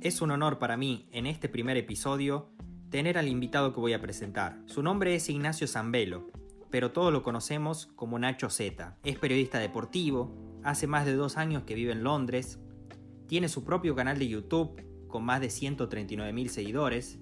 [0.00, 2.48] Es un honor para mí, en este primer episodio,
[2.88, 4.58] tener al invitado que voy a presentar.
[4.64, 6.30] Su nombre es Ignacio Zambelo,
[6.70, 8.96] pero todos lo conocemos como Nacho Z.
[9.04, 10.34] Es periodista deportivo,
[10.64, 12.58] hace más de dos años que vive en Londres,
[13.26, 17.18] tiene su propio canal de YouTube con más de 139 mil seguidores,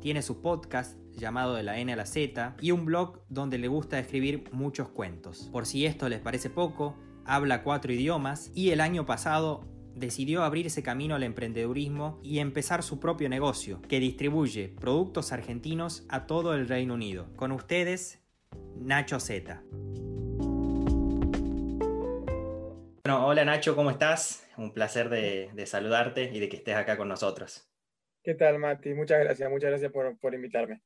[0.00, 3.68] tiene su podcast llamado De la N a la Z y un blog donde le
[3.68, 5.48] gusta escribir muchos cuentos.
[5.52, 10.82] Por si esto les parece poco, habla cuatro idiomas y el año pasado decidió abrirse
[10.82, 16.68] camino al emprendedurismo y empezar su propio negocio, que distribuye productos argentinos a todo el
[16.68, 17.28] Reino Unido.
[17.36, 18.22] Con ustedes,
[18.76, 19.62] Nacho Z.
[23.04, 24.46] Bueno, hola Nacho, ¿cómo estás?
[24.56, 27.68] Un placer de, de, saludarte y de que estés acá con nosotros.
[28.22, 28.92] ¿Qué tal, Mati?
[28.92, 30.82] Muchas gracias, muchas gracias por, por invitarme.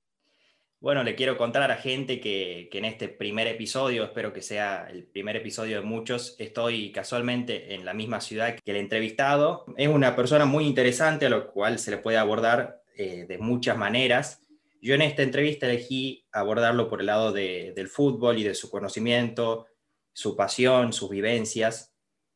[0.82, 4.42] Bueno, le quiero contar a la gente que, que, en este primer episodio, espero que
[4.42, 9.64] sea el primer episodio de muchos, estoy casualmente en la misma ciudad que el entrevistado.
[9.76, 13.78] Es una persona muy interesante a lo cual se le puede abordar eh, de muchas
[13.78, 14.42] maneras.
[14.80, 18.68] Yo en esta entrevista elegí abordarlo por el lado de, del fútbol y de su
[18.68, 19.68] conocimiento,
[20.12, 21.94] su pasión, sus vivencias.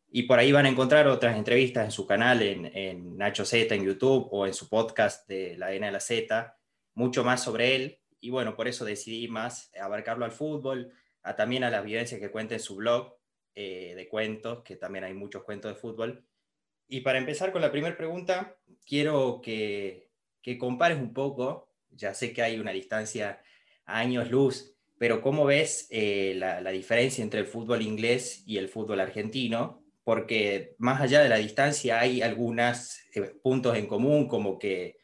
[0.09, 3.75] Y por ahí van a encontrar otras entrevistas en su canal, en, en Nacho Z,
[3.75, 6.57] en YouTube o en su podcast de La N a la Z,
[6.95, 11.63] mucho más sobre él y bueno, por eso decidí más abarcarlo al fútbol, a, también
[11.63, 13.15] a las vivencias que cuenta en su blog
[13.55, 16.27] eh, de cuentos, que también hay muchos cuentos de fútbol.
[16.89, 20.11] Y para empezar con la primera pregunta, quiero que,
[20.59, 23.41] compares un poco, ya sé que hay una distancia
[23.85, 28.69] años luz, pero ¿cómo ves eh, la, la, diferencia entre el fútbol inglés y el
[28.69, 29.85] fútbol argentino?
[30.03, 34.97] Porque más allá de la distancia hay algunos eh, puntos en común, como que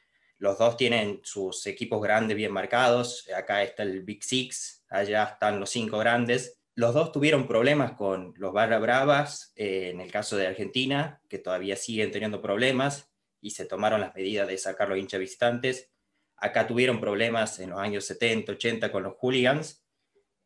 [0.43, 3.29] los dos tienen sus equipos grandes bien marcados.
[3.33, 6.59] Acá está el Big Six, allá están los cinco grandes.
[6.75, 11.39] Los dos tuvieron problemas con los Barra Bravas, eh, en el caso de Argentina, que
[11.39, 13.09] todavía siguen teniendo problemas
[13.41, 15.93] y se tomaron las medidas de sacar los hinchas visitantes.
[16.37, 19.85] Acá tuvieron problemas en los años 70, 80 con los hooligans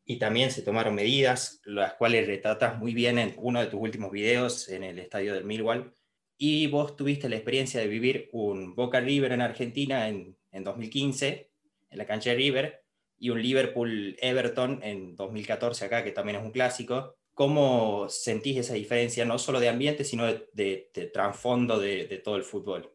[0.05, 4.11] y también se tomaron medidas, las cuales retratas muy bien en uno de tus últimos
[4.11, 5.95] videos en el estadio del Millwall,
[6.39, 11.51] y vos tuviste la experiencia de vivir un Boca River en Argentina en, en 2015,
[11.91, 12.83] en la cancha de River,
[13.19, 17.17] y un Liverpool Everton en 2014 acá, que también es un clásico.
[17.33, 22.93] ¿Cómo sentís esa diferencia, no solo de ambiente, sino de, trasfondo de, todo el fútbol?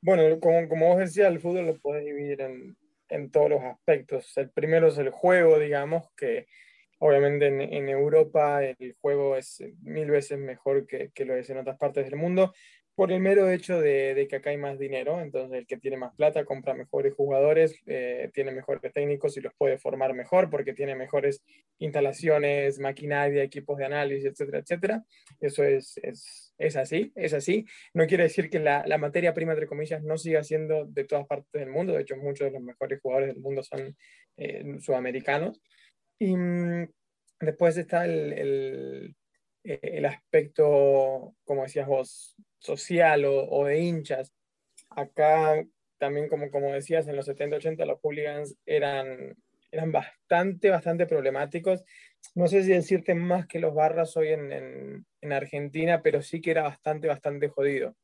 [0.00, 2.76] Bueno, como, como vos decías, el fútbol lo puedes dividir en,
[3.08, 4.36] en todos los aspectos.
[4.36, 6.46] El primero es el juego, digamos, que
[7.06, 11.76] Obviamente en, Europa el juego es mil veces mejor que, que, lo es en otras
[11.76, 12.54] partes del mundo
[12.94, 15.98] por el mero hecho de, de, que acá hay más dinero, entonces el que tiene
[15.98, 20.72] más plata compra mejores jugadores, eh, tiene mejores técnicos y los puede formar mejor porque
[20.72, 21.44] tiene mejores
[21.78, 25.04] instalaciones, maquinaria, equipos de análisis, etcétera, etcétera.
[25.40, 27.66] Eso es, es, es así, es así.
[27.92, 31.26] No quiere decir que la, la, materia prima, entre comillas, no siga siendo de todas
[31.26, 33.94] partes del mundo, de hecho muchos de los mejores jugadores del mundo son
[34.38, 35.60] eh, sudamericanos.
[36.18, 36.88] Y mm,
[37.40, 39.16] después está el, el,
[39.64, 44.32] eh, el, aspecto, como decías vos, social o, o, de hinchas.
[44.90, 45.64] Acá
[45.98, 49.34] también, como, como decías, en los 70, 80 los hooligans eran,
[49.70, 51.84] eran bastante, bastante problemáticos.
[52.34, 56.40] No sé si decirte más que los barras hoy en, en, en Argentina, pero sí
[56.40, 57.96] que era bastante, bastante jodido.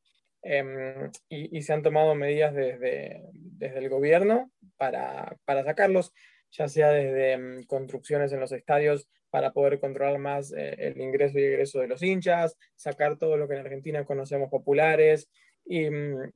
[0.42, 6.14] Eh, y, y, se han tomado medidas desde, desde el gobierno para, para sacarlos
[6.50, 11.38] ya sea desde um, construcciones en los estadios para poder controlar más eh, el ingreso
[11.38, 15.30] y egreso de los hinchas, sacar todo lo que en Argentina conocemos populares.
[15.64, 16.30] Y, um,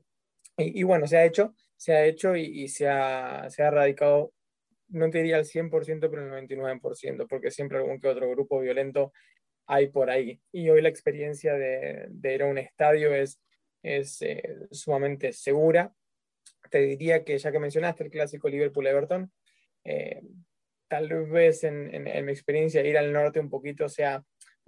[0.57, 4.33] y, bueno, se ha hecho, se ha hecho y, se, ha, se ha erradicado,
[4.89, 9.13] no te diría al 100%, pero el 99%, porque siempre algún que otro grupo violento
[9.67, 10.41] hay por ahí.
[10.53, 13.41] Y hoy la experiencia de, de ir a un estadio es,
[13.83, 15.93] es eh, sumamente segura.
[16.71, 19.31] Te diría que ya que mencionaste el clásico Liverpool-Everton,
[19.85, 20.23] eh,
[20.89, 24.23] tal vez en, mi experiencia ir al norte un poquito sea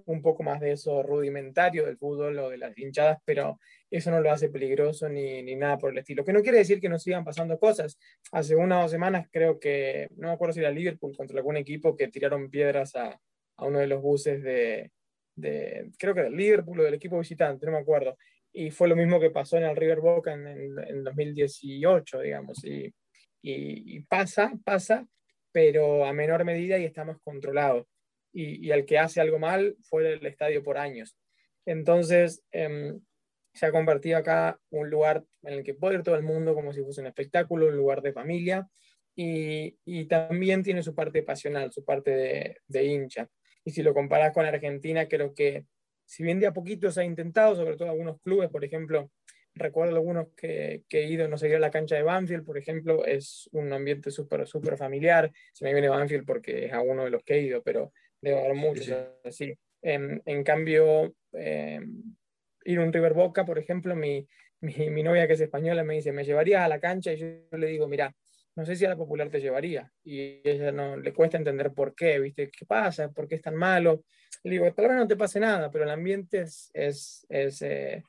[0.04, 3.58] un poco más de eso rudimentario del fútbol o de las hinchadas, pero
[3.90, 6.24] eso no lo hace peligroso ni, nada por el estilo.
[6.24, 7.98] Que no quiere decir que no sigan pasando cosas.
[8.30, 11.96] Hace unas dos semanas creo que, no me acuerdo si era Liverpool contra algún equipo
[11.96, 13.18] que tiraron piedras a,
[13.58, 14.90] uno de los buses de,
[15.34, 18.18] de, creo que del Liverpool o del equipo visitante, no me acuerdo.
[18.52, 22.62] Y fue lo mismo que pasó en el River Boca en, en, en 2018, digamos.
[22.64, 22.92] Y
[23.42, 25.06] y, pasa, pasa,
[25.52, 27.88] pero a menor medida y está más controlado.
[28.32, 31.16] Y, y el que hace algo mal fue el estadio por años.
[31.64, 32.94] Entonces, eh,
[33.54, 36.72] se ha convertido acá un lugar en el que puede ir todo el mundo como
[36.72, 38.68] si fuese un espectáculo, un lugar de familia,
[39.18, 43.30] y, también tiene su parte pasional, su parte de, de, hincha.
[43.64, 45.64] Y si lo comparas con Argentina, creo que
[46.04, 49.10] si bien de a poquito se ha intentado, sobre todo algunos clubes, por ejemplo,
[49.56, 53.04] recuerdo algunos que, que, he ido, no sé, a la cancha de Banfield, por ejemplo,
[53.04, 55.32] es un ambiente súper, súper familiar.
[55.52, 58.40] Se me viene Banfield porque es a uno de los que he ido, pero debo
[58.40, 58.94] haber muchos
[59.24, 59.54] así.
[59.82, 62.02] En, en cambio, em,
[62.64, 64.26] ir a un River Boca, por ejemplo, mi,
[64.60, 67.12] mi, mi, novia que es española me dice, ¿me llevarías a la cancha?
[67.12, 68.14] Y yo le digo, mira,
[68.56, 69.92] no sé si a la popular te llevaría.
[70.02, 72.50] Y ella no le cuesta entender por qué, ¿viste?
[72.50, 73.10] ¿Qué pasa?
[73.10, 74.04] ¿Por qué es tan malo?
[74.42, 78.02] Le digo, tal vez no te pase nada, pero el ambiente es, es, es, eh,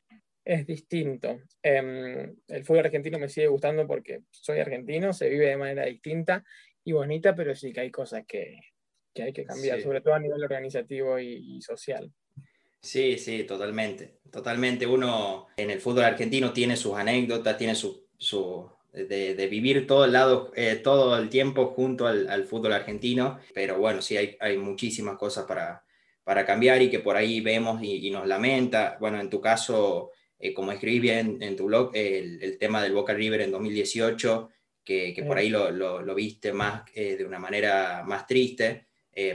[0.48, 1.42] es distinto.
[1.62, 6.44] Eh, el fútbol argentino me sigue gustando porque soy argentino, se vive de manera distinta
[6.84, 8.60] y bonita, pero sí que hay cosas que,
[9.14, 12.12] que hay que cambiar, sobre todo a nivel organizativo y, y social.
[12.82, 14.20] Sí, sí, totalmente.
[14.32, 14.88] Totalmente.
[14.88, 20.14] Uno en el fútbol argentino tiene sus anécdotas, tiene su, su de, vivir todo el
[20.14, 25.18] lado, eh, todo el tiempo junto al, fútbol argentino, pero bueno, sí hay, hay muchísimas
[25.18, 25.84] cosas para,
[26.24, 28.98] para cambiar y que por ahí vemos y, nos lamenta.
[29.00, 32.94] Bueno, en tu caso, eh, como escribís bien en tu blog, el, el, tema del
[32.94, 34.50] Boca River en 2018,
[34.84, 38.88] que, que por ahí lo, lo, viste más eh, de una manera más triste,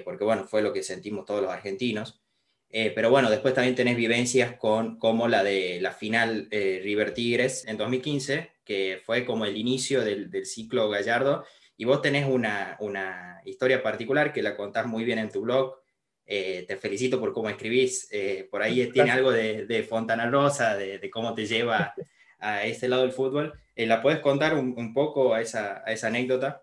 [0.04, 2.22] porque bueno, fue lo que sentimos todos los argentinos.
[2.70, 7.76] pero bueno, después también tenés vivencias con, como la de la final River Tigres en
[7.78, 11.44] 2015, que fue como el inicio del, del ciclo Gallardo,
[11.76, 15.81] y vos tenés una, una, historia particular que la contás muy bien en tu blog.
[16.26, 18.08] Eh, te felicito por cómo escribís.
[18.10, 21.94] Eh, por ahí tiene algo de, de Fontana Rosa, de, de, cómo te lleva
[22.38, 23.52] a ese lado del fútbol.
[23.74, 26.62] Eh, ¿La puedes contar un, un poco a esa, a esa anécdota?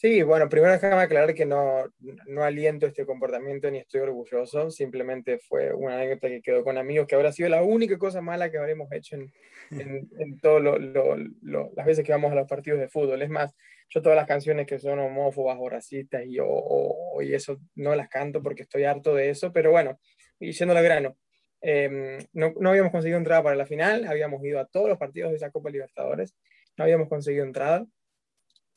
[0.00, 1.92] Sí, bueno, primero déjame aclarar que no,
[2.28, 7.08] no aliento este comportamiento ni estoy orgulloso, simplemente fue una anécdota que quedó con amigos,
[7.08, 9.32] que habrá sido la única cosa mala que habremos hecho en,
[9.72, 13.22] en, en todas las veces que vamos a los partidos de fútbol.
[13.22, 13.56] Es más,
[13.88, 18.08] yo todas las canciones que son homófobas o racistas y, o, y eso no las
[18.08, 19.98] canto porque estoy harto de eso, pero bueno,
[20.38, 21.16] y yendo al grano,
[21.60, 25.30] eh, no, no habíamos conseguido entrada para la final, habíamos ido a todos los partidos
[25.30, 26.36] de esa Copa Libertadores,
[26.76, 27.86] no habíamos conseguido entrada.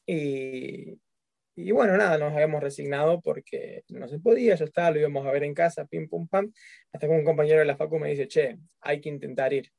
[0.06, 1.00] Y,
[1.56, 5.32] y bueno, nada, nos habíamos resignado porque no se podía, ya está, lo íbamos a
[5.32, 6.52] ver en casa, pim, pum, pam,
[6.92, 9.72] hasta que un compañero de la facu me dice, che, hay que intentar ir.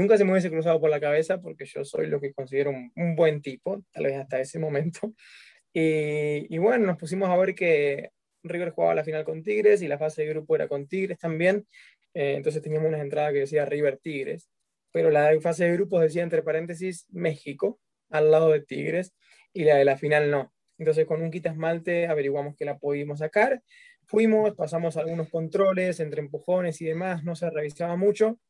[0.00, 2.90] Nunca se me hubiese cruzado por la cabeza porque yo soy lo que considero un,
[2.96, 5.12] un buen tipo, tal vez hasta ese momento.
[5.72, 8.10] Y, y, bueno, nos pusimos a ver que
[8.42, 11.64] River jugaba la final con Tigres y la fase de grupo era con Tigres también.
[12.12, 14.50] Eh, entonces teníamos una entrada que decía River Tigres,
[14.90, 19.14] pero la fase de grupos decía entre paréntesis México al lado de Tigres
[19.52, 20.52] y la de la final no.
[20.76, 23.62] Entonces con un quita esmalte averiguamos que la pudimos sacar.
[24.06, 28.40] Fuimos, pasamos algunos controles entre empujones y demás, no se revisaba mucho.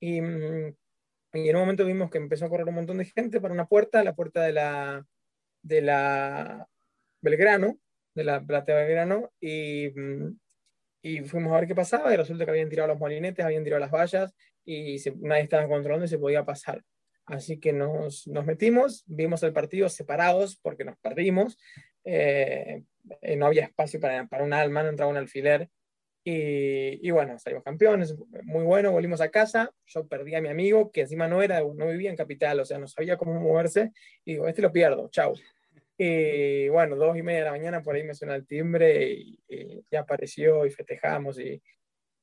[0.00, 0.74] Y, mm,
[1.32, 3.66] y, en un momento vimos que empezó a correr un montón de gente para una
[3.66, 5.06] puerta, la puerta de la,
[5.62, 6.66] de la
[7.20, 7.78] Belgrano,
[8.14, 10.38] de la platea Belgrano, y, mm,
[11.02, 13.80] y fuimos a ver qué pasaba y resulta que habían tirado los molinetes, habían tirado
[13.80, 14.34] las vallas
[14.64, 16.82] y se, nadie estaba controlando y se podía pasar.
[17.26, 21.58] Así que nos, nos metimos, vimos el partido separados porque nos perdimos.
[22.04, 22.82] Eh,
[23.20, 25.68] eh, no había espacio para, para un alma, no entraba un alfiler.
[26.32, 29.72] Y, y, bueno, salimos campeones, muy bueno, volvimos a casa.
[29.86, 32.78] Yo perdí a mi amigo, que encima no, era, no vivía en capital, o sea,
[32.78, 33.92] no sabía cómo moverse.
[34.24, 35.34] Y digo, este lo pierdo, chau.
[35.98, 39.40] Y bueno, dos y media de la mañana por ahí me suena el timbre y,
[39.48, 41.38] y ya apareció y festejamos.
[41.40, 41.60] Y,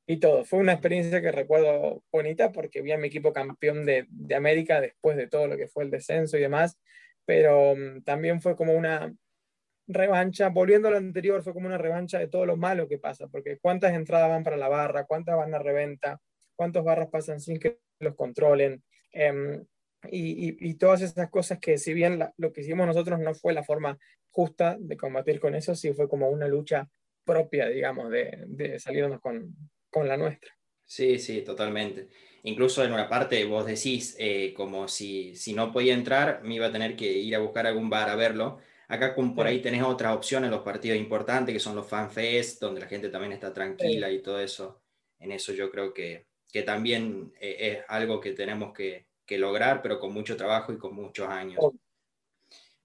[0.07, 0.45] y todo.
[0.45, 4.80] Fue una experiencia que recuerdo bonita porque vi a mi equipo campeón de, de América
[4.80, 6.80] después de todo lo que fue el descenso y demás,
[7.26, 9.14] pero um, también fue como una
[9.87, 13.27] revancha, volviendo a lo anterior, fue como una revancha de todo lo malo que pasa,
[13.27, 16.19] porque cuántas entradas van para la barra, cuántas van a reventa,
[16.56, 18.83] cuántos barras pasan sin que los controlen.
[19.13, 19.61] Eh,
[20.11, 23.53] y, y, y, todas esas cosas que si bien lo que hicimos nosotros no fue
[23.53, 23.97] la forma
[24.29, 26.87] justa de combatir con eso, sí fue como una lucha
[27.25, 29.56] propia, digamos, de, de salirnos con,
[29.89, 30.51] con la nuestra.
[30.85, 32.07] Sí, sí, totalmente.
[32.44, 36.67] Incluso en una parte vos decís, eh, como si, si no podía entrar, me iba
[36.67, 38.59] a tener que ir a buscar algún bar a verlo.
[38.87, 42.81] Acá como por ahí tenés otras opciones, los partidos importantes, que son los fanfest, donde
[42.81, 44.15] la gente también está tranquila sí.
[44.15, 44.81] y todo eso.
[45.19, 49.81] En eso yo creo que, que también eh, es algo que tenemos que, que, lograr,
[49.81, 51.59] pero con mucho trabajo y con muchos años.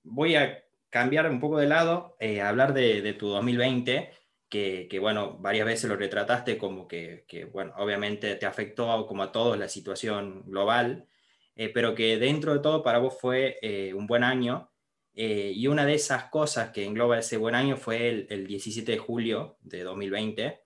[0.03, 4.11] Voy a cambiar un poco de lado, eh, hablar de, de tu 2020
[4.53, 9.23] que, que, bueno, varias veces lo retrataste como que, que, bueno, obviamente te afectó como
[9.23, 11.09] a todos la situación global,
[11.57, 14.71] eh, pero que dentro de todo para vos fue eh, un buen año.
[15.15, 18.93] Eh, y una de esas cosas que engloba ese buen año fue el, el 17
[18.93, 20.61] de julio de 2020,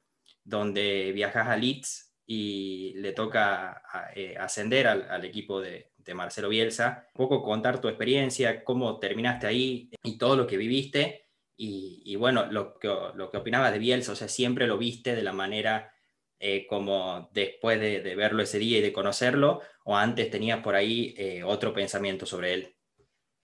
[0.45, 3.83] donde viajas a Leeds y le toca
[4.15, 7.09] eh, ascender al, equipo de, de, Marcelo Bielsa.
[7.15, 11.27] Un poco contar tu experiencia, cómo terminaste ahí y todo lo que viviste
[11.57, 15.33] y, bueno, lo que, lo opinabas de Bielsa, o sea, siempre lo viste de la
[15.33, 15.91] manera
[16.39, 21.15] eh, como después de, verlo ese día y de conocerlo, o antes tenías por ahí
[21.45, 22.76] otro pensamiento sobre él?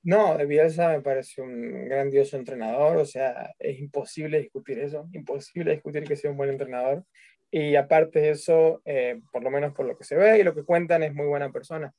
[0.04, 5.72] No, de Bielsa me parece un grandioso entrenador, o sea, es imposible discutir eso, imposible
[5.72, 7.04] discutir que sea un buen entrenador.
[7.50, 10.54] Y aparte de eso, eh, por lo menos por lo que se ve y lo
[10.54, 11.92] que cuentan, es muy buena persona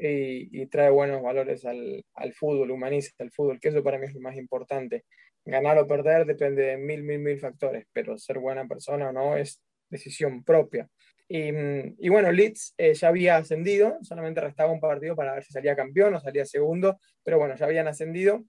[0.00, 4.14] y, trae buenos valores al, al, fútbol, humaniza el fútbol, que eso para mí es
[4.14, 5.04] lo más importante.
[5.44, 9.36] Ganar o perder depende de mil, mil, mil factores, pero ser buena persona o no
[9.36, 10.88] es decisión propia.
[11.32, 11.52] Y,
[12.04, 15.76] y bueno, Leeds eh, ya había ascendido, solamente restaba un partido para ver si salía
[15.76, 18.44] campeón o salía segundo, pero bueno, ya habían ascendido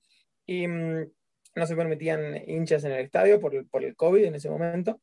[0.48, 1.12] y mm,
[1.58, 5.00] no se permitían hinchas en el estadio por el, por el COVID en ese momento.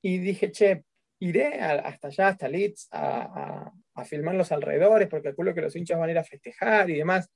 [0.00, 0.84] Y dije, che,
[1.18, 5.98] iré hasta allá, hasta Leeds, a, a, filmar los alrededores, porque calculo que los hinchas
[5.98, 7.28] van a ir a festejar y demás.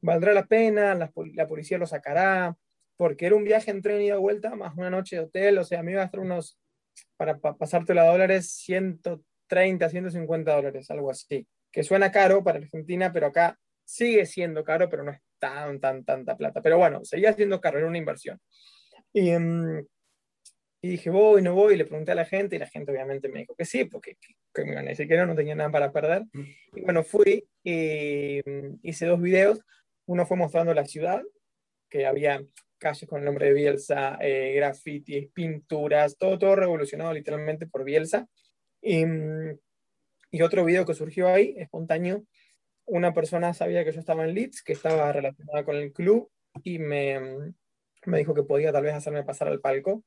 [0.00, 2.56] Valdrá la pena, la, la policía lo sacará,
[2.96, 5.64] porque era un viaje en tren y de vuelta, más una noche de hotel, o
[5.64, 6.58] sea, a mí iba a estar unos
[7.16, 11.46] para pasarte la dólares 130, 150 dólares, algo así.
[11.70, 16.04] Que suena caro para Argentina, pero acá sigue siendo caro, pero no es tan, tan,
[16.04, 16.60] tanta plata.
[16.62, 18.38] Pero bueno, seguía siendo caro, era una inversión.
[19.12, 19.86] Y, mm,
[20.80, 23.28] y dije, voy, no voy, y le pregunté a la gente, y la gente obviamente
[23.28, 24.16] me dijo que sí, porque
[24.52, 26.22] que, me iban a decir que no, no tenía nada para perder.
[26.74, 29.60] Y bueno, fui y mm, hice dos videos.
[30.06, 31.22] Uno fue mostrando la ciudad,
[31.90, 32.42] que había
[32.78, 38.26] calles con el nombre de Bielsa, eh, grafitis, pinturas, todo, todo revolucionado literalmente por Bielsa.
[38.80, 39.58] Y, mm,
[40.30, 42.24] y, otro video que surgió ahí, espontáneo,
[42.86, 46.30] una persona sabía que yo estaba en Leeds, que estaba relacionada con el club,
[46.64, 47.54] y me, mm,
[48.06, 50.04] me dijo que podía tal vez hacerme pasar al palco.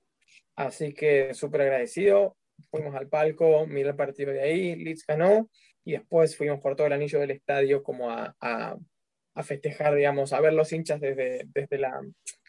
[0.56, 2.38] Así que súper agradecido.
[2.70, 5.50] Fuimos al palco, miré el partido de ahí, Leeds ganó,
[5.84, 8.78] y después fuimos por todo el anillo del estadio como a, a,
[9.34, 12.02] a festejar, digamos, a ver los hinchas desde, desde la,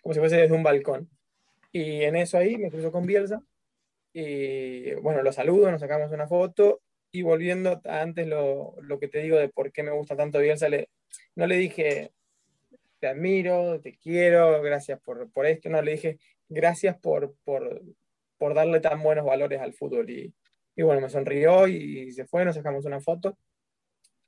[0.02, 1.08] como si fuese desde un balcón.
[1.72, 3.42] Y en eso ahí me cruzo con Bielsa
[4.12, 9.08] y bueno, lo saludo, nos sacamos una foto y volviendo a antes lo, lo, que
[9.08, 10.90] te digo de por qué me gusta tanto Bielsa, le,
[11.34, 12.12] no le dije
[12.98, 16.18] te admiro, te quiero, gracias por, por esto, no, le dije
[16.48, 17.82] gracias por, por,
[18.38, 20.08] por darle tan buenos valores al fútbol.
[20.08, 20.32] Y,
[20.76, 23.36] y, bueno, me sonrió y se fue, nos sacamos una foto.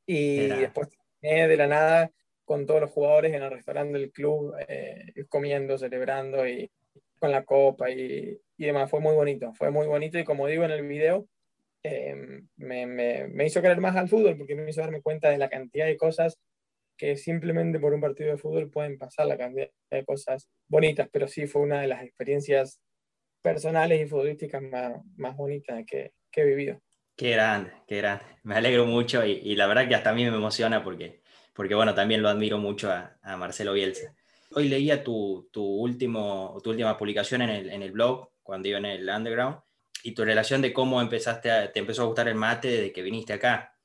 [0.06, 0.88] Y después
[1.20, 2.10] de la nada
[2.44, 6.70] con todos los jugadores en el restaurante del club, eh, comiendo, celebrando y
[7.18, 8.90] con la copa y, y, demás.
[8.90, 11.26] Fue muy bonito, fue muy bonito y como digo en el video,
[11.82, 12.14] eh,
[12.56, 15.48] me, me, me, hizo querer más al fútbol porque me hizo darme cuenta de la
[15.48, 16.38] cantidad de cosas
[16.96, 21.26] que simplemente por un partido de fútbol pueden pasar, la cantidad de cosas bonitas, pero
[21.28, 22.80] sí fue una de las experiencias
[23.42, 26.80] personales y futbolísticas más, más bonitas que, que he vivido.
[27.16, 28.24] Qué grande, qué grande.
[28.42, 31.20] Me alegro mucho y, y la verdad que hasta a mí me emociona porque
[31.54, 34.14] porque bueno, también lo admiro mucho a, Marcelo Bielsa.
[34.50, 38.78] Hoy leía tu, tu, último, tu última publicación en el, en el blog, cuando iba
[38.78, 39.58] en el underground,
[40.02, 43.32] y tu relación de cómo empezaste te empezó a gustar el mate desde que viniste
[43.32, 43.76] acá.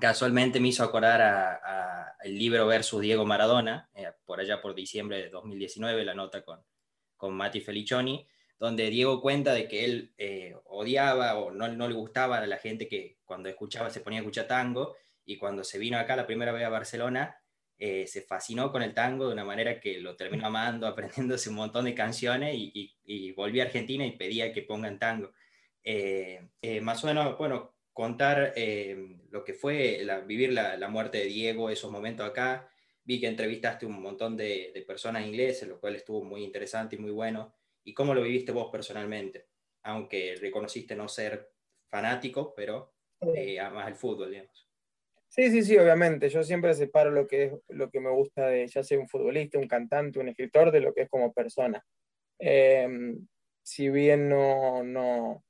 [0.00, 5.30] Casualmente me hizo acordar a, libro Versus Diego Maradona, eh, por allá por diciembre de
[5.30, 6.60] 2019, la nota con,
[7.16, 8.26] con Mati Felicioni,
[8.58, 12.58] donde Diego cuenta de que él eh, odiaba o no, no, le gustaba a la
[12.58, 16.26] gente que cuando escuchaba se ponía a escuchar tango y cuando se vino acá la
[16.26, 17.40] primera vez a Barcelona,
[17.82, 21.56] eh, se fascinó con el tango de una manera que lo terminó amando, aprendiéndose un
[21.56, 25.32] montón de canciones y, y, volví a Argentina y pedía que pongan tango.
[25.82, 28.52] Eh, eh, más o menos, bueno, contar
[29.30, 32.68] lo que fue vivir la, la, muerte de Diego, esos momentos acá.
[33.02, 36.98] Vi que entrevistaste un montón de, de personas ingleses, lo cual estuvo muy interesante y
[36.98, 37.54] muy bueno.
[37.82, 39.46] ¿Y cómo lo viviste vos personalmente?
[39.84, 41.50] Aunque reconociste no ser
[41.88, 42.92] fanático, pero
[43.58, 44.69] amas el fútbol, digamos.
[45.30, 46.28] Sí, sí, sí, obviamente.
[46.28, 49.58] Yo siempre separo lo que es lo que me gusta de ya sea un futbolista,
[49.58, 51.84] un cantante, un escritor, de lo que es como persona.
[52.38, 53.26] Em,
[53.62, 55.44] si bien no, no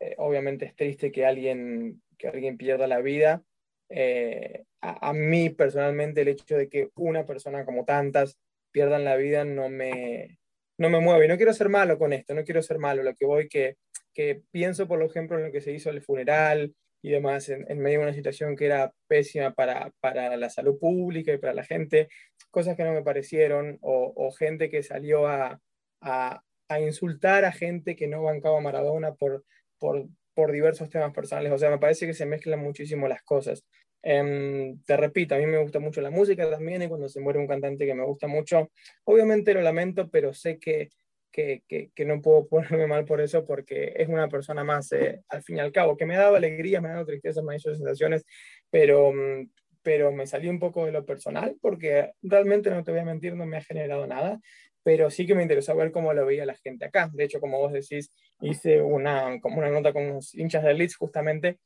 [0.00, 3.44] eh, obviamente es triste que alguien, que alguien pierda la vida,
[3.88, 8.36] eh, a, mí personalmente el hecho de que una persona como tantas
[8.72, 10.38] pierdan la vida no me,
[10.78, 11.28] no me mueve.
[11.28, 13.04] No quiero ser malo con esto, no quiero ser malo.
[13.04, 13.76] Lo que voy que,
[14.12, 17.98] que pienso, por ejemplo, en lo que se hizo el funeral, y demás, en, medio
[17.98, 22.08] de una situación que era pésima para, para, la salud pública y para la gente,
[22.50, 25.60] cosas que no me parecieron, o, gente que salió a,
[26.00, 29.44] a, a, insultar a gente que no bancaba a Maradona por,
[29.78, 31.52] por, por, diversos temas personales.
[31.52, 33.66] O sea, me parece que se mezclan muchísimo las cosas.
[34.02, 37.38] Eh, te repito, a mí me gusta mucho la música también y cuando se muere
[37.38, 38.70] un cantante que me gusta mucho,
[39.04, 40.88] obviamente lo lamento, pero sé que
[41.34, 45.42] que, que, no puedo ponerme mal por eso porque es una persona más, eh, al
[45.42, 47.56] fin y al cabo, que me ha dado alegría, me ha dado tristeza, me ha
[47.56, 48.24] hecho sensaciones,
[48.70, 49.50] pero, mm,
[49.82, 53.34] pero me salió un poco de lo personal porque realmente, no te voy a mentir,
[53.34, 54.40] no me ha generado nada.
[54.82, 57.10] pero sí que me interesó ver cómo lo veía la gente acá.
[57.12, 58.12] De hecho, como vos decís,
[58.42, 61.58] hice una, como una nota con unos hinchas del Leeds justamente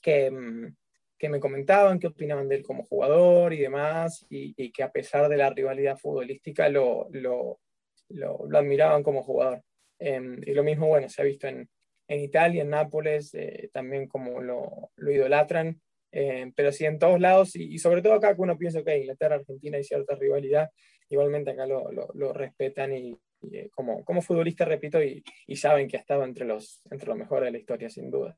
[0.00, 0.74] que, mm,
[1.18, 5.28] que me comentaban qué opinaban de él como jugador y demás, y, que a pesar
[5.28, 7.60] de la rivalidad futbolística lo, lo,
[8.08, 9.62] lo, admiraban como jugador.
[9.98, 11.68] Em, y lo mismo, bueno, se ha visto en,
[12.08, 17.20] en Italia, en Nápoles, eh, también como lo, lo idolatran, em, pero sí en todos
[17.20, 20.70] lados, y, sobre todo acá que uno piensa que Inglaterra, Argentina hay cierta rivalidad,
[21.08, 23.18] igualmente acá lo, lo, respetan y,
[23.52, 25.22] eh, como, como futbolista, repito, y,
[25.56, 28.36] saben que ha estado entre los, entre los mejores de la historia, sin duda.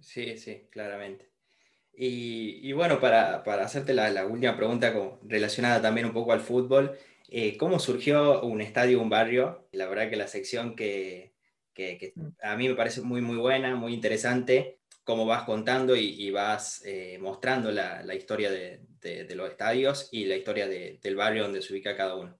[0.00, 1.34] Sí, sí, claramente.
[1.96, 6.98] Y, bueno, para, hacerte la, última pregunta relacionada también un poco al fútbol,
[7.36, 9.66] eh, ¿cómo surgió un estadio, un barrio?
[9.72, 11.34] La verdad que la sección que,
[11.76, 12.28] mm.
[12.40, 17.18] a mí me parece muy, muy buena, muy interesante, cómo vas contando y, vas eh,
[17.20, 18.86] mostrando la, historia de,
[19.34, 22.38] los estadios y la historia del barrio donde se ubica cada uno.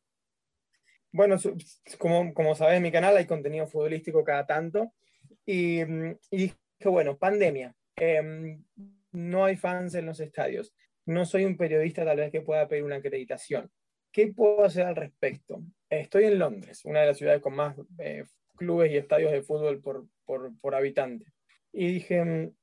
[1.11, 1.39] Bueno,
[1.99, 4.93] como, como sabes, en mi canal hay contenido futbolístico cada tanto.
[5.45, 7.75] Y, mm, y dije, bueno, pandemia.
[7.97, 8.63] Em,
[9.11, 10.73] no hay fans en los estadios.
[11.05, 13.73] No soy un periodista tal vez que pueda pedir una acreditación.
[14.15, 15.61] ¿Qué puedo hacer al respecto?
[15.91, 18.25] Estoy en Londres, una de las ciudades con más eh,
[18.57, 21.27] clubes y estadios de fútbol por, por, habitante.
[21.73, 22.55] Y dije, mm,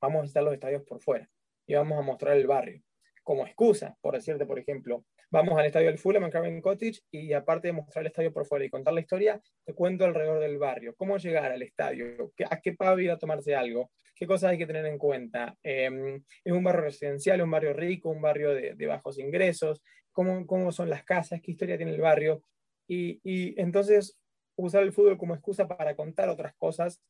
[0.00, 1.30] vamos a estar los estadios por fuera
[1.68, 2.82] y vamos a mostrar el barrio.
[3.22, 7.32] Como excusa, por decirte, por ejemplo, vamos al estadio del Fulham en Craven Cottage y
[7.32, 10.58] aparte de mostrar el estadio por fuera y contar la historia, te cuento alrededor del
[10.58, 14.58] barrio, cómo llegar al estadio, a qué pub ir a tomarse algo, qué cosas hay
[14.58, 15.56] que tener en cuenta.
[15.62, 20.70] Em, es un barrio residencial, un barrio rico, un barrio de, bajos ingresos, cómo, cómo,
[20.70, 22.42] son las casas, qué historia tiene el barrio.
[22.86, 24.18] Y, y entonces
[24.54, 27.02] usar el fútbol como excusa para contar otras cosas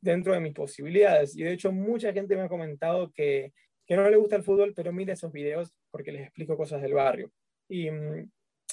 [0.00, 1.36] dentro de mis posibilidades.
[1.36, 3.52] Y de hecho mucha gente me ha comentado que,
[3.86, 6.94] que no le gusta el fútbol, pero mira esos videos porque les explico cosas del
[6.94, 7.30] barrio.
[7.70, 8.30] Y mm,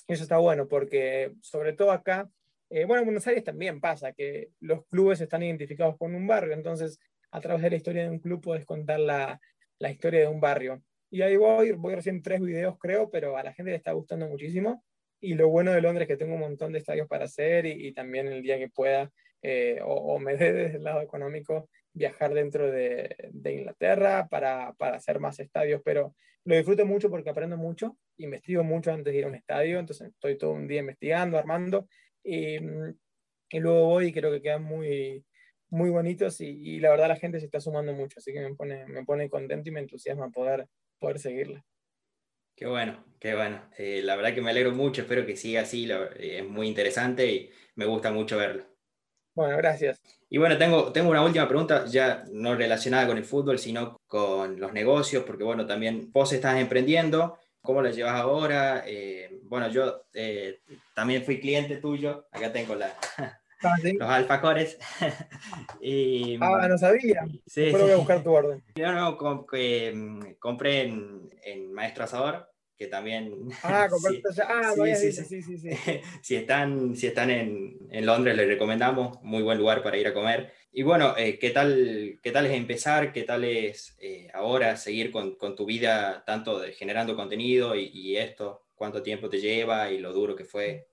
[0.08, 2.30] eso está bueno porque, sobre todo acá,
[2.70, 6.54] eh, bueno, en Buenos Aires también pasa que los clubes están identificados con un barrio,
[6.54, 7.00] entonces
[7.32, 9.39] a través de la historia de un club puedes contar la,
[9.80, 10.81] la historia de un barrio.
[11.10, 14.27] Y ahí voy, voy recién tres videos creo, pero a la gente le está gustando
[14.27, 14.83] muchísimo.
[15.22, 17.94] Y lo bueno de Londres es que tengo un montón de estadios para hacer y,
[17.94, 22.33] también el día que pueda, eh, o, o, me dé desde el lado económico, viajar
[22.33, 27.57] dentro de, de Inglaterra para, para, hacer más estadios, pero lo disfruto mucho porque aprendo
[27.57, 31.38] mucho, investigo mucho antes de ir a un estadio, entonces estoy todo un día investigando,
[31.38, 31.88] armando,
[32.24, 32.57] y,
[33.50, 35.25] y luego voy y creo que quedan muy,
[35.70, 38.55] muy bonitos y, y, la verdad la gente se está sumando mucho, así que me
[38.55, 40.68] pone, me pone contento y me entusiasma poder,
[41.00, 41.66] poder seguirla.
[42.55, 43.70] Qué bueno, qué bueno.
[43.77, 45.88] Eh, la verdad que me alegro mucho, espero que siga así,
[46.20, 48.66] es muy interesante y me gusta mucho verlo.
[49.36, 50.01] Bueno, gracias.
[50.29, 54.59] Y bueno, tengo, tengo una última pregunta, ya no relacionada con el fútbol, sino con
[54.59, 58.83] los negocios, porque bueno, también vos estás emprendiendo, ¿cómo lo llevas ahora?
[58.85, 60.59] Eh, bueno, yo eh,
[60.94, 64.77] también fui cliente tuyo, acá tengo la, ah, los alfacores.
[65.81, 67.25] y, ah, no sabía.
[67.46, 68.61] Sí, voy a buscar tu orden.
[68.75, 73.50] Yo no, mm, compré en, en Maestro Asador que también...
[73.63, 73.87] Ah,
[74.48, 75.70] ah sí, sí, sí, sí,
[76.22, 80.13] si están, si están en, en, Londres, les recomendamos, muy buen lugar para ir a
[80.13, 80.53] comer.
[80.72, 83.11] Y bueno, eh, ¿qué, tal, ¿qué tal es empezar?
[83.11, 87.90] ¿Qué tal es eh, ahora seguir con, con, tu vida, tanto de, generando contenido y,
[87.94, 88.68] y, esto?
[88.75, 90.87] ¿Cuánto tiempo te lleva y lo duro que fue?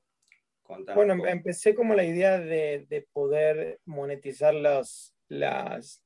[0.94, 6.02] bueno, empecé como la idea de, de poder monetizar las, las,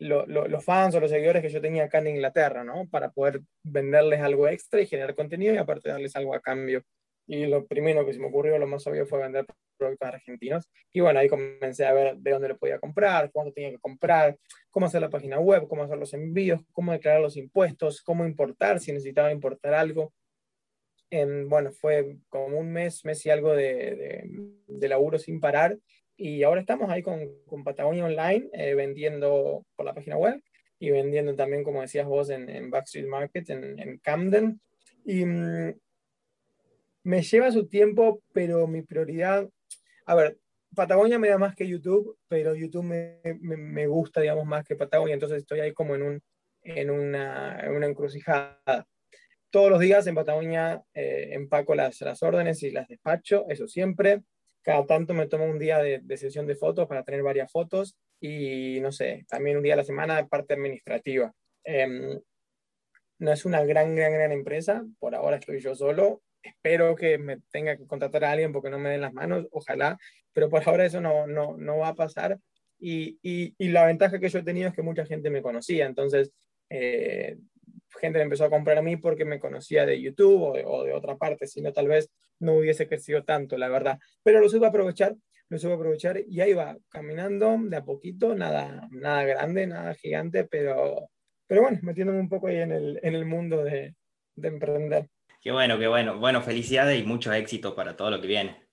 [0.00, 2.88] los fans o los seguidores que yo tenía acá en Inglaterra, ¿no?
[2.88, 6.82] Para poder venderles algo extra y generar contenido y aparte darles algo a cambio.
[7.26, 10.70] Y lo primero que se me ocurrió, lo más obvio, fue vender productos argentinos.
[10.92, 14.36] Y bueno, ahí comencé a ver de dónde lo podía comprar, cuánto tenía que comprar,
[14.70, 18.80] cómo hacer la página web, cómo hacer los envíos, cómo declarar los impuestos, cómo importar,
[18.80, 20.12] si necesitaba importar algo.
[21.10, 24.30] En, bueno, fue como un mes, mes y algo de, de,
[24.66, 25.76] de laburo sin parar
[26.20, 30.42] y ahora estamos ahí con, con Patagonia Online eh, vendiendo por la página web
[30.78, 34.60] y vendiendo también, como decías vos, en, en Backstreet Market, en, en Camden.
[35.06, 35.74] Y mm,
[37.04, 39.48] me lleva su tiempo, pero mi prioridad,
[40.04, 40.36] a ver,
[40.74, 44.76] Patagonia me da más que YouTube, pero YouTube me, me, me gusta, digamos, más que
[44.76, 46.22] Patagonia, entonces estoy ahí como en, un,
[46.62, 48.86] en, una, en una encrucijada.
[49.48, 54.22] Todos los días en Patagonia eh, empaco las, las órdenes y las despacho, eso siempre
[54.62, 58.78] cada tanto me tomo un día de, sesión de fotos para tener varias fotos y
[58.80, 61.32] no sé, también un día a la semana de parte administrativa.
[61.64, 62.20] Em,
[63.18, 67.38] no es una gran, gran, gran empresa, por ahora estoy yo solo, espero que me
[67.50, 69.98] tenga que contratar a alguien porque no me den las manos, ojalá,
[70.32, 72.38] pero por ahora eso no, no, no va a pasar.
[72.78, 75.84] Y, y, y, la ventaja que yo he tenido es que mucha gente me conocía,
[75.84, 76.32] entonces
[76.70, 77.36] eh,
[77.98, 81.16] gente me empezó a comprar a mí porque me conocía de YouTube o de, otra
[81.16, 83.98] parte, si no tal vez no hubiese crecido tanto, la verdad.
[84.22, 85.14] Pero lo supe aprovechar,
[85.48, 90.44] lo supe aprovechar y ahí va, caminando de a poquito, nada, nada grande, nada gigante,
[90.44, 91.10] pero,
[91.46, 93.94] pero bueno, metiéndome un poco ahí en el, en el mundo de,
[94.36, 95.08] de emprender.
[95.42, 96.18] Qué bueno, qué bueno.
[96.18, 98.69] Bueno, felicidades y mucho éxito para todo lo que viene.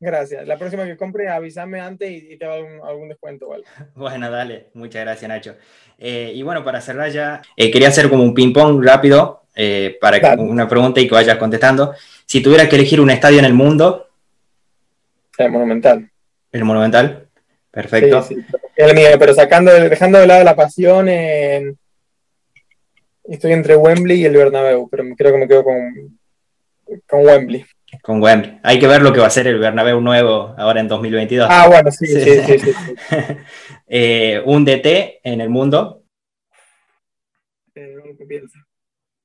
[0.00, 0.48] Gracias.
[0.48, 3.48] La próxima que compre, avísame antes y, te hago algún, descuento.
[3.48, 3.64] ¿vale?
[3.94, 4.68] Bueno, dale.
[4.72, 5.56] Muchas gracias, Nacho.
[5.98, 10.36] Eh, y bueno, para cerrar ya, eh, quería hacer como un ping-pong rápido eh, para
[10.36, 11.94] una pregunta y que vayas contestando.
[12.24, 14.08] Si tuvieras que elegir un estadio en el mundo.
[15.36, 16.10] El Monumental.
[16.50, 17.28] El Monumental.
[17.70, 18.22] Perfecto.
[18.22, 18.36] Sí,
[18.76, 21.76] El mío, pero sacando, dejando de lado la pasión, estoy
[23.52, 26.18] entre Wembley y el Bernabéu, pero creo que me quedo con,
[27.06, 27.66] con Wembley.
[28.02, 28.60] Con Wembley.
[28.62, 31.48] Hay que ver lo que va a ser el Bernabéu nuevo ahora en 2022.
[31.50, 32.58] Ah, bueno, sí, sí, sí.
[32.58, 32.72] sí,
[33.88, 36.04] eh, un DT en el mundo.
[37.74, 38.66] Eh, Bielsa.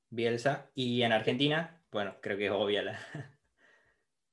[0.09, 0.69] Bielsa.
[0.73, 2.99] Y en Argentina, bueno, creo que es obvia la...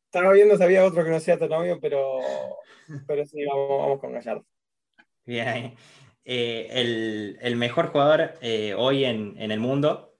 [0.07, 2.21] Estaba viendo si había otro que no sea tan obvio, pero,
[3.07, 4.45] pero sí, vamos, con Gallardo.
[5.25, 5.75] Bien.
[6.25, 10.15] Eh, el, el, mejor jugador eh, hoy en, en el mundo.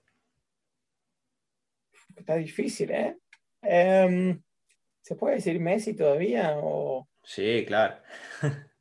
[2.15, 3.17] Está difícil, ¿eh?
[3.63, 4.41] Em,
[5.01, 6.57] ¿Se puede decir Messi todavía?
[6.57, 7.07] O...
[7.23, 7.97] Sí, claro.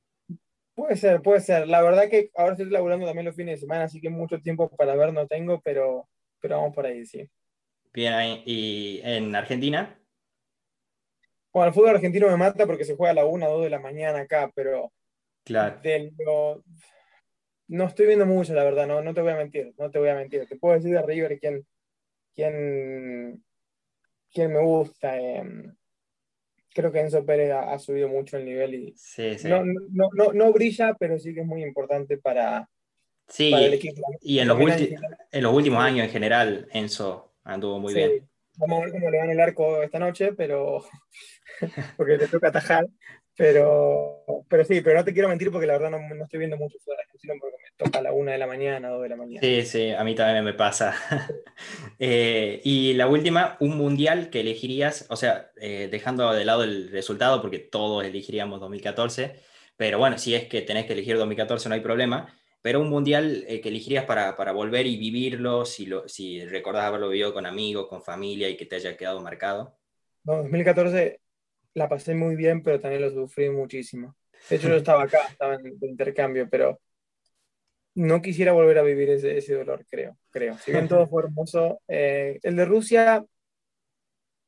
[0.74, 1.66] puede ser, puede ser.
[1.66, 4.68] La verdad que ahora estoy laburando también los fines de semana, así que mucho tiempo
[4.76, 6.08] para ver no tengo, pero,
[6.40, 7.28] pero vamos por ahí, sí.
[7.92, 9.98] Bien, ¿y en Argentina?
[11.52, 13.70] Bueno, el fútbol argentino me mata porque se juega a la 1 o 2 de
[13.70, 14.92] la mañana acá, pero
[15.44, 15.80] claro.
[17.68, 20.08] no estoy viendo mucho, la verdad, no, no te voy a mentir, no te voy
[20.08, 20.46] a mentir.
[20.46, 21.66] Te puedo decir de River quién,
[22.34, 23.44] quién
[24.32, 25.18] quien me gusta.
[25.18, 25.74] Em,
[26.74, 28.94] creo que Enzo Pérez ha, subido mucho el nivel y
[29.44, 32.68] No, no, no, no, brilla, pero sí que es muy importante para,
[33.28, 34.02] sí, el equipo.
[34.20, 38.28] Y en los, en los últimos años en general, Enzo anduvo muy bien.
[38.56, 40.84] Vamos a ver cómo le van el arco esta noche, pero
[41.96, 42.86] porque le toca atajar.
[43.36, 46.58] Pero, pero sí, pero no te quiero mentir porque la verdad no, no estoy viendo
[46.58, 49.16] mucho fútbol argentino porque me toca a la una de la mañana, dos de la
[49.16, 49.40] mañana.
[49.40, 50.94] Sí, sí, a mí también me pasa.
[52.04, 56.90] Eh, y la última, un mundial que elegirías, o sea, eh, dejando de lado el
[56.90, 59.36] resultado porque todos elegiríamos 2014,
[59.76, 63.44] pero bueno, si es que tenés que elegir 2014 no hay problema, pero un mundial
[63.46, 67.46] eh, que elegirías para, para, volver y vivirlo, si, lo, si recordás haberlo vivido con
[67.46, 69.76] amigos, con familia y que te haya quedado marcado.
[70.24, 71.20] No, 2014
[71.74, 74.16] la pasé muy bien, pero también lo sufrí muchísimo.
[74.48, 76.80] De hecho, yo estaba acá, estaba en intercambio, pero
[77.94, 80.56] no quisiera volver a vivir ese, ese dolor, creo, creo.
[80.58, 83.24] Si bien todo fue hermoso, eh, el de Rusia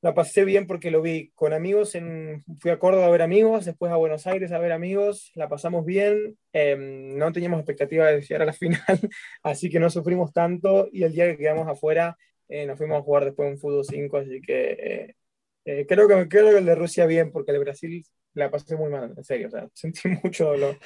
[0.01, 3.65] la pasé bien porque lo vi con amigos, en, fui a Córdoba a ver amigos,
[3.65, 8.21] después a Buenos Aires a ver amigos, la pasamos bien, em, no teníamos expectativa de
[8.21, 8.79] llegar a la final,
[9.43, 13.03] así que no sufrimos tanto y el día que quedamos afuera eh, nos fuimos a
[13.03, 15.15] jugar después un fútbol 5, así que
[15.65, 18.77] eh, creo, que, creo que el de Rusia bien, porque el de Brasil la pasé
[18.77, 19.49] muy mal, en serio.
[19.49, 20.79] O sea, sentí mucho dolor.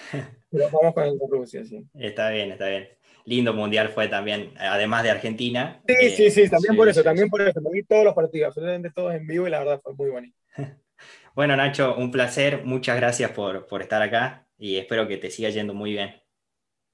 [0.50, 1.84] Pero vamos con el de Rusia, sí.
[1.94, 2.88] Está bien, está bien.
[3.24, 5.82] Lindo mundial fue también, además de Argentina.
[5.86, 7.60] Sí, sí, eh, sí, también por eso, también por eso.
[7.60, 10.36] Me vi todos los partidos, absolutamente todos en vivo y la verdad fue muy bonito.
[11.34, 12.64] Bueno, Nacho, un placer.
[12.64, 16.20] Muchas gracias por, por estar acá y espero que te siga yendo muy bien.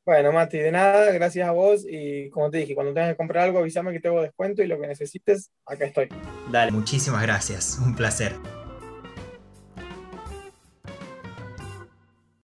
[0.07, 3.45] Bueno, Mati, de nada, gracias a vos y como te dije, cuando tengas que comprar
[3.45, 6.09] algo, avísame que tengo descuento y lo que necesites, acá estoy.
[6.51, 8.33] Dale, muchísimas gracias, un placer.